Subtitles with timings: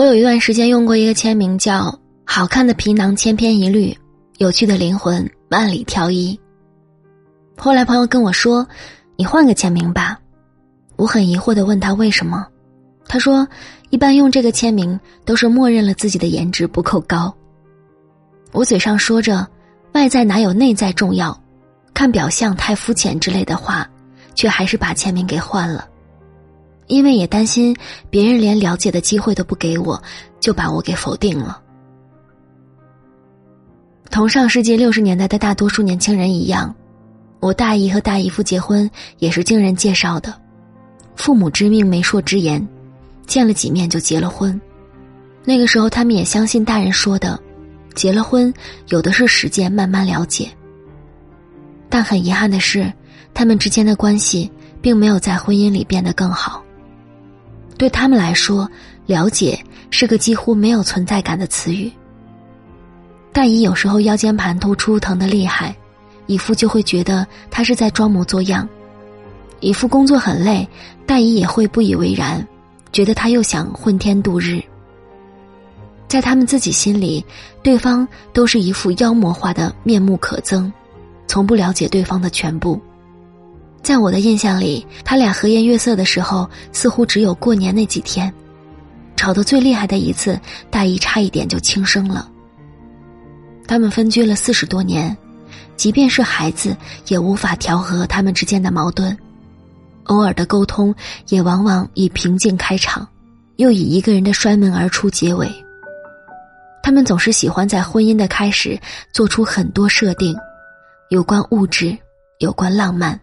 [0.00, 1.94] 我有一段时间用过一个签名叫
[2.24, 3.94] “好看的皮囊千篇一律，
[4.38, 6.40] 有趣的灵魂万里挑一”。
[7.54, 8.66] 后来朋友跟我说
[9.16, 10.18] ：“你换个签名吧。”
[10.96, 12.46] 我很疑惑的问他为什么，
[13.08, 13.46] 他说
[13.92, 17.30] ：“一般用这个签名都是默认了自己的颜值不够高。”
[18.52, 19.46] 我嘴上说着
[19.92, 21.38] “外在哪有内在重要，
[21.92, 23.86] 看表象太肤浅”之类的话，
[24.34, 25.86] 却还是把签名给换了。
[26.90, 27.74] 因为也担心
[28.10, 30.02] 别人连了解的机会都不给我，
[30.40, 31.62] 就把我给否定了。
[34.10, 36.74] 同上世纪六十年代的大多数年轻人一样，
[37.38, 40.34] 我大姨和大姨夫结婚也是经人介绍的，
[41.14, 42.66] 父母之命媒妁之言，
[43.24, 44.60] 见了几面就结了婚。
[45.44, 47.40] 那个时候他们也相信大人说的，
[47.94, 48.52] 结了婚
[48.88, 50.50] 有的是时间慢慢了解。
[51.88, 52.92] 但很遗憾的是，
[53.32, 54.50] 他们之间的关系
[54.82, 56.60] 并没有在婚姻里变得更好。
[57.80, 58.70] 对他们来说，
[59.06, 59.58] 了解
[59.88, 61.90] 是个几乎没有存在感的词语。
[63.32, 65.74] 大姨有时候腰间盘突出，疼得厉害，
[66.26, 68.68] 姨父就会觉得她是在装模作样。
[69.60, 70.68] 姨父工作很累，
[71.06, 72.46] 大姨也会不以为然，
[72.92, 74.62] 觉得他又想混天度日。
[76.06, 77.24] 在他们自己心里，
[77.62, 80.70] 对方都是一副妖魔化的面目可憎，
[81.26, 82.78] 从不了解对方的全部。
[83.82, 88.32] 在我的印象里，他俩和颜悦色的时候，似乎只有过年那几天。
[89.16, 90.38] 吵得最厉害的一次，
[90.70, 92.28] 大姨差一点就轻生了。
[93.66, 95.16] 他们分居了四十多年，
[95.76, 96.76] 即便是孩子，
[97.08, 99.16] 也无法调和他们之间的矛盾。
[100.04, 100.94] 偶尔的沟通，
[101.28, 103.06] 也往往以平静开场，
[103.56, 105.48] 又以一个人的摔门而出结尾。
[106.82, 108.78] 他们总是喜欢在婚姻的开始
[109.12, 110.34] 做出很多设定，
[111.10, 111.96] 有关物质，
[112.38, 113.18] 有关浪漫。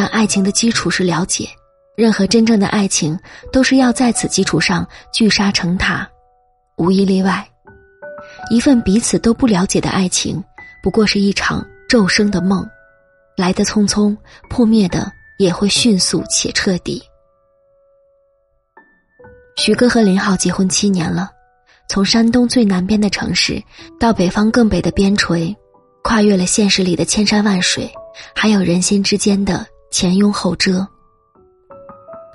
[0.00, 1.48] 但爱情的基础是了解，
[1.96, 3.18] 任何真正的爱情
[3.50, 6.08] 都是要在此基础上聚沙成塔，
[6.76, 7.44] 无一例外。
[8.48, 10.40] 一份彼此都不了解的爱情，
[10.84, 12.64] 不过是一场骤生的梦，
[13.36, 14.16] 来得匆匆，
[14.48, 17.02] 破灭的也会迅速且彻底。
[19.56, 21.28] 徐哥和林浩结婚七年了，
[21.88, 23.60] 从山东最南边的城市
[23.98, 25.52] 到北方更北的边陲，
[26.04, 27.92] 跨越了现实里的千山万水，
[28.32, 29.66] 还有人心之间的。
[29.90, 30.86] 前拥后遮。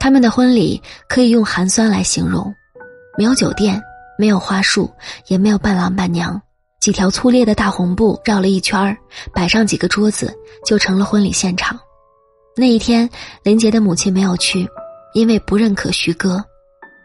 [0.00, 2.52] 他们的婚礼可以用寒酸来形容，
[3.16, 3.80] 没有酒店，
[4.18, 4.90] 没有花束，
[5.28, 6.40] 也没有伴郎伴娘，
[6.80, 8.96] 几条粗劣的大红布绕了一圈儿，
[9.32, 10.36] 摆上几个桌子，
[10.66, 11.78] 就成了婚礼现场。
[12.56, 13.08] 那一天，
[13.44, 14.68] 林杰的母亲没有去，
[15.14, 16.44] 因为不认可徐哥。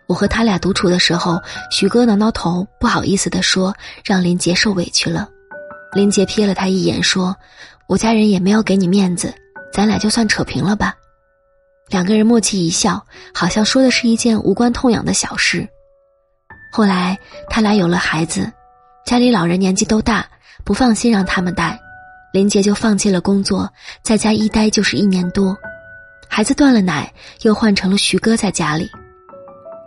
[0.08, 5.30] 我和他俩独处的时候，徐哥挠挠头，不好意思地说：“让林杰受委屈了。”
[5.94, 7.36] 林杰瞥了他一眼，说
[7.88, 9.34] ：“我家人也没有给你面子。”
[9.72, 10.96] 咱俩就算扯平了吧，
[11.90, 15.68] 两个人默契一笑，好像说的是一件无关痛痒的小事。
[16.72, 17.18] 后来
[17.50, 18.52] 他俩有了孩子，
[19.06, 20.28] 家里老人年纪都大，
[20.64, 21.80] 不放心让他们带，
[22.34, 23.72] 林杰就放弃了工作，
[24.04, 25.58] 在家一待就是一年多。
[26.28, 27.14] 孩子断了奶，
[27.44, 28.90] 又换成了徐哥在家里。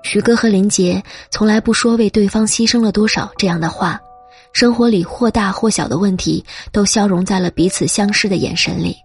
[0.03, 4.01] 徐哥和林杰从来不说为对方牺牲了多少这样的话，
[4.55, 6.43] 生活里或大或小的问题
[6.73, 8.97] 都消融在了彼此相视的眼神里。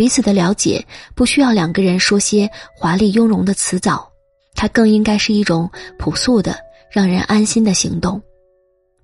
[0.00, 0.82] 彼此的了解
[1.14, 4.10] 不需要两个人说些华丽雍容的辞藻，
[4.54, 6.56] 它更应该是一种朴素的、
[6.90, 8.18] 让人安心的行动。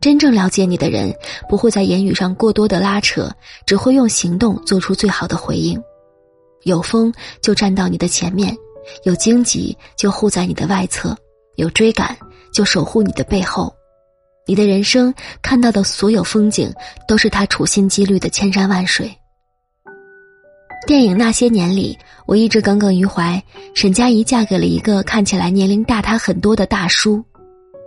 [0.01, 1.15] 真正了解你的人，
[1.51, 3.31] 不会在言语上过多的拉扯，
[3.67, 5.79] 只会用行动做出最好的回应。
[6.62, 7.12] 有风
[7.43, 8.56] 就站到你的前面，
[9.05, 11.15] 有荆棘就护在你的外侧，
[11.56, 12.17] 有追赶
[12.55, 13.71] 就守护你的背后。
[14.47, 15.12] 你的人生
[15.43, 16.73] 看到的所有风景，
[17.06, 19.15] 都是他处心积虑的千山万水。
[20.87, 23.43] 电影《那些年》里，我一直耿耿于怀。
[23.75, 27.23] 沈佳宜嫁给了一个看起来年龄大她很多的大叔。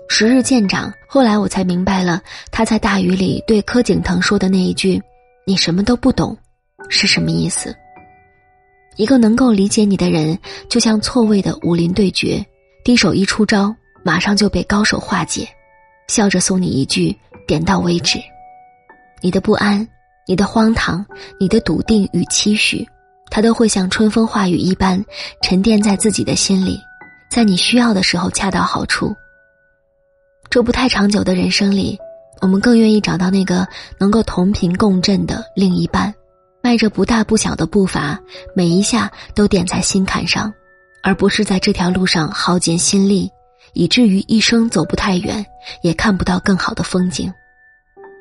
[0.09, 2.21] 时日渐长，后来我才明白了
[2.51, 5.01] 他在大雨里对柯景腾说的那一句
[5.47, 6.37] “你什么都不懂”
[6.89, 7.73] 是什么意思。
[8.97, 10.37] 一个能够理解你的人，
[10.67, 12.45] 就像错位的武林对决，
[12.83, 13.73] 低手一出招，
[14.03, 15.47] 马上就被高手化解，
[16.09, 17.15] 笑着送你一句
[17.47, 18.19] “点到为止”。
[19.23, 19.87] 你的不安。
[20.29, 21.03] 你的荒唐，
[21.39, 22.87] 你的笃定与期许，
[23.31, 25.03] 他都会像春风化雨一般
[25.41, 26.79] 沉淀在自己的心里，
[27.31, 29.15] 在你需要的时候恰到好处。
[30.47, 31.97] 这不太长久的人生里，
[32.41, 33.67] 我们更愿意找到那个
[33.97, 36.13] 能够同频共振的另一半，
[36.61, 38.19] 迈着不大不小的步伐，
[38.53, 40.53] 每一下都点在心坎上，
[41.01, 43.31] 而不是在这条路上耗尽心力，
[43.73, 45.43] 以至于一生走不太远，
[45.81, 47.33] 也看不到更好的风景。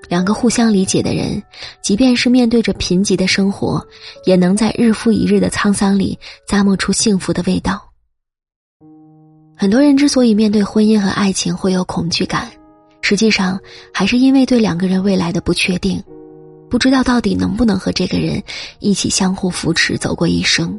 [0.09, 1.43] 两个互相理解的人，
[1.83, 3.85] 即便是面对着贫瘠的生活，
[4.25, 6.19] 也能在日复一日的沧桑里
[6.49, 7.83] 咂摸出幸福的味道。
[9.57, 12.49] 很多人之所以面对婚姻和爱情会有恐惧感，
[13.03, 13.59] 实际上
[13.93, 16.03] 还是因为对两个人未来的不确定，
[16.71, 18.41] 不知道到底能不能和这个人
[18.79, 20.79] 一起相互扶持走过一生。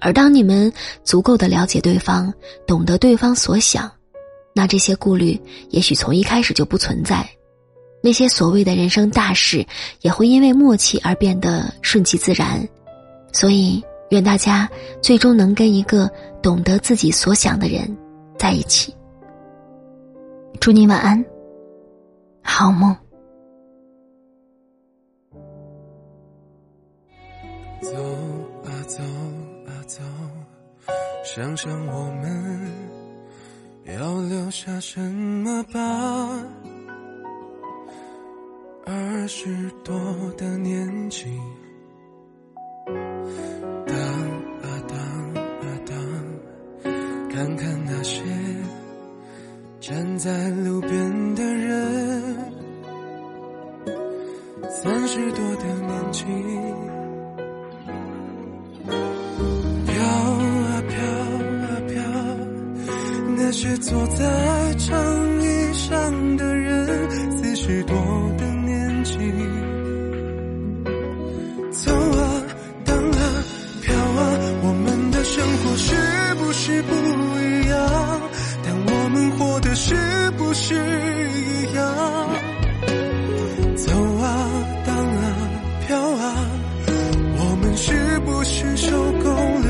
[0.00, 0.72] 而当你们
[1.02, 2.32] 足够的了解对方，
[2.66, 3.90] 懂得对方所想，
[4.54, 5.40] 那这些顾虑
[5.70, 7.28] 也许从一开始就不存在，
[8.02, 9.66] 那些所谓的人生大事
[10.00, 12.66] 也会因为默契而变得顺其自然。
[13.32, 14.68] 所以，愿大家
[15.02, 16.10] 最终能跟一个。
[16.40, 17.98] 懂得自己所想的人
[18.38, 18.94] 在一起。
[20.60, 21.22] 祝你晚安，
[22.42, 22.96] 好梦。
[27.82, 27.90] 走
[28.64, 29.02] 啊走
[29.66, 30.00] 啊走，
[31.24, 32.72] 想想我们
[33.98, 36.46] 要留下什么吧。
[38.90, 39.94] 二十多
[40.38, 41.26] 的年纪。
[47.30, 48.20] 看看那些
[49.78, 52.34] 站在路边的人，
[54.68, 56.24] 三十多的年纪，
[59.86, 60.98] 飘啊飘
[61.62, 62.02] 啊飘，
[63.36, 67.94] 那些坐在长椅上的人，四十多
[68.36, 68.57] 的。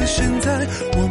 [0.08, 0.66] 现在
[0.96, 1.06] 我